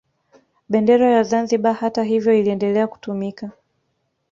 Bendera 0.71 1.05
ya 1.15 1.23
Zanzibar 1.29 1.73
hata 1.73 2.03
hivyo 2.03 2.33
iliendelea 2.33 2.87
kutumika 2.87 3.51